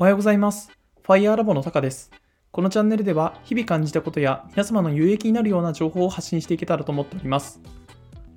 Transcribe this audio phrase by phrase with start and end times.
[0.00, 0.70] おはようございます。
[1.02, 2.12] ファイヤーラボのタカです。
[2.52, 7.60] このチャンネルでは日々感じたことや皆様の有益になるような情報を発信していけたらと思っております。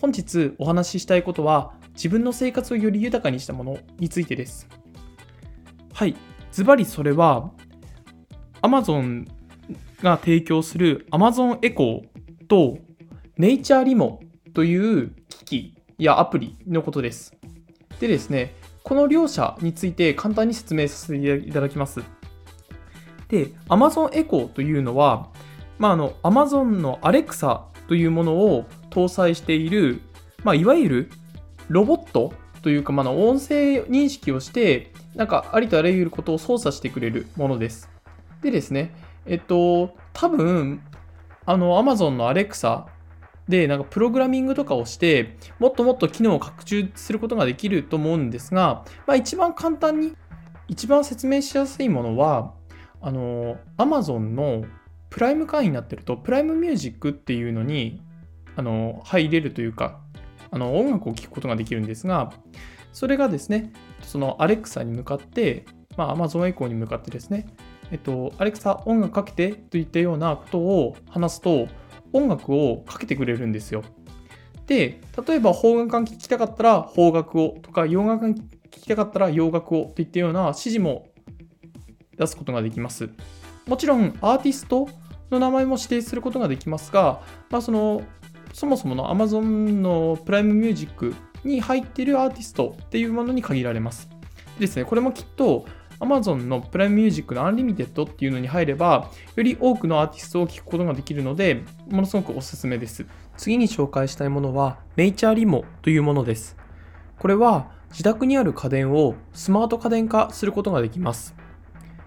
[0.00, 4.66] 本日お話ししたいことは自分の生活をより豊かにしたものについてです。
[5.92, 6.16] はい、
[6.52, 7.50] ズバリそれは
[8.62, 9.28] Amazon
[10.02, 12.78] が提供する Amazon エコーと
[13.38, 14.20] Nature Limo
[14.54, 17.36] という機器やアプリのことです。
[18.02, 22.00] でですね、この両者について簡単に説明させていただきます。
[23.28, 25.28] で、Amazon Echo というのは、
[25.78, 30.02] まあ、の Amazon の Alexa というものを搭載している、
[30.42, 31.10] まあ、いわゆる
[31.68, 37.88] ロボットというか、まあ、音声認識をして、なんかありとあらゆることを操作してくれるものです。
[38.42, 40.82] でですね、えっと、多分、
[41.46, 42.86] あの Amazon の Alexa
[43.52, 50.16] で、なんかプログラミングとかをして、もっともっと機能を拡充することができると思うんですが、まあ、一番簡単に、
[50.68, 52.54] 一番説明しやすいものは、
[53.02, 54.64] あの、Amazon の
[55.10, 58.00] プライム会員になってると、プライムミュージックっていうのに、
[58.56, 60.00] あの、入れるというか、
[60.50, 62.32] あの、音楽を聴くことができるんですが、
[62.94, 65.66] それがですね、その Alexa に向かって、
[65.98, 67.48] まあ、Amazon Echo に向かってですね、
[67.90, 71.68] えっと、Alexa 音楽かけてといったようなことを話すと、
[72.12, 73.82] 音楽をかけてくれるんですよ。
[74.66, 81.08] で、例えば邦楽が聴きたかったら邦楽をとか、洋楽が聴きたかったら洋楽をといったような指示も
[82.16, 83.10] 出すことができます。
[83.66, 84.88] もちろんアーティスト
[85.30, 88.02] の名前も指定することができますが、まあ、その
[88.52, 94.08] そもそもの Amazon のプライムミュージックに入っているアーティストっていうものに限られます。
[94.58, 95.64] でですね、これもきっと
[96.02, 103.06] Amazon のプライムミュージックのアンリミテッドっていうのに入れば、より多くのアーティストを聴くことができるので、ものすごくおすすめです。
[103.36, 106.56] 次に紹介したいものは、Nature Limo というものです。
[107.20, 111.36] これは自宅にある家電をスマート家電化することができます。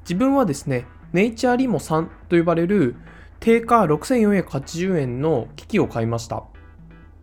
[0.00, 2.96] 自分はですね、Nature Limo 3と呼ばれる
[3.38, 6.42] 定価6480円の機器を買いました。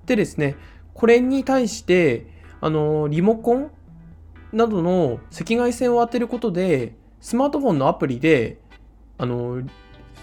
[0.05, 0.55] でですね、
[0.93, 2.27] これに対して、
[2.61, 3.71] あの、リモコン
[4.53, 8.59] などの赤外線を当てることで、スマートフォンのアプリで、
[9.17, 9.63] あの、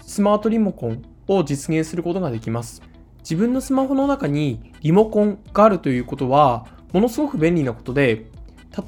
[0.01, 2.81] スマートリモコンを実現することができます。
[3.19, 8.25] 自分のスマホの中にリモコンがあるということは、ものすごく便利なことで、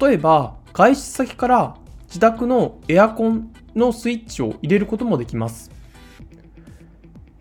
[0.00, 5.70] 例えば、外出先から自宅のエアコンのスイッチを入れることもできます。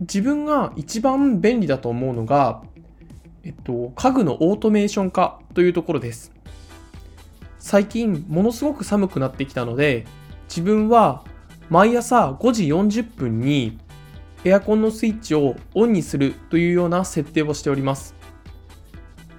[0.01, 2.63] 自分が一番便利だと思うのが、
[3.43, 6.32] えっと、家具のオートメーション化というところです。
[7.63, 10.05] 最近ものすごく寒くなってきたので
[10.49, 11.23] 自分は
[11.69, 13.79] 毎朝5時40分に
[14.43, 18.15] エアコンのスイッチをオンにするというような設定をしております。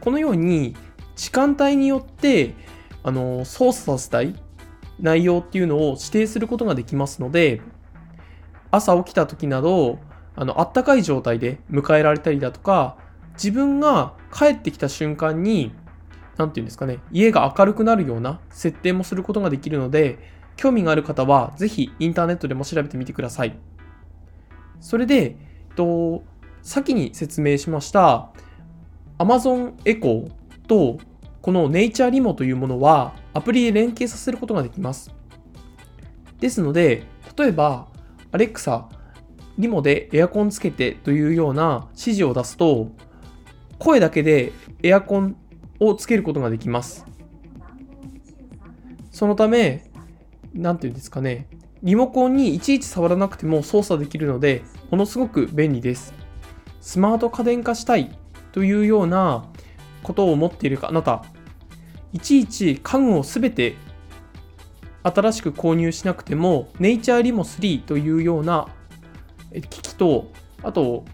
[0.01, 0.75] このように
[1.17, 2.55] 時間帯によって
[3.03, 4.35] あの操作させたい
[4.99, 7.61] 内容っていうのを指定することができますので
[8.71, 9.99] 朝起きた時など
[10.35, 12.97] あの暖かい状態で迎えられたりだとか
[13.35, 15.75] 自分が帰ってきた瞬間に
[16.37, 20.19] なんていうんですかね、家が明るくなるような設定もすることができるので、
[20.57, 23.59] 興味がある方はぜひインターネットでも調べてみてください。
[24.81, 25.37] それで、え
[25.73, 26.23] っと、
[26.63, 28.31] 先に説明しました
[29.19, 30.31] Amazon Echo
[30.67, 30.99] と
[31.43, 35.15] この Nature Limo というものはアプリで連携させることができます。
[36.41, 37.05] ですので、
[37.37, 37.89] 例えば
[38.33, 38.85] Alexa、
[39.59, 42.89] リモでエアコンつけてというような指示を出すと、
[43.79, 44.53] 声だけで
[44.83, 45.37] エアコン
[45.81, 47.05] をつけることができます。
[49.11, 49.91] そのため、
[50.53, 51.47] なんていうんですかね、
[51.83, 56.15] リモコンにいちいち触らなくても操作できるので、ものすごく便利です。
[56.81, 58.17] スマート家電化したい
[58.53, 59.47] というような
[60.03, 61.25] ことを思っているあなた、
[62.13, 63.75] いちいち家具をすべて
[65.03, 68.69] 新しく購入しなくても、Nature Limo 3というような
[69.53, 70.31] 機器と、
[70.63, 71.05] あと、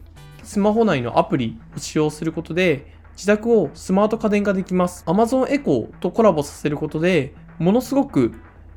[0.44, 5.04] スマホ内のアプリを使用することで、自宅をスマート家電化できます。
[5.06, 8.32] Amazon Echo とコラボさせることで、ものすごく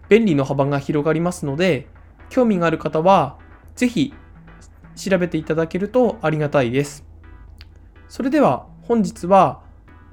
[0.10, 1.88] 便利の幅が広がりますので、
[2.30, 3.38] 興味がある方は、
[3.76, 4.14] ぜひ
[4.96, 7.06] 調べていただけるとありがたいです。
[8.08, 9.62] それでは本日は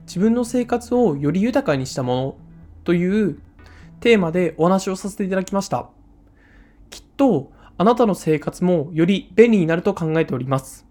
[0.06, 2.36] 自分の生活をより豊かにしたもの
[2.84, 3.40] という
[4.00, 5.88] テーマでお話をさせていただきました。
[6.88, 10.89] きっとあなたの生活もより便利になると考えております。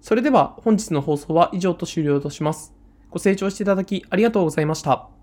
[0.00, 2.74] それでは本日の放送は以上と終了とします。
[3.10, 5.17] ご清聴していただきありがとうございました。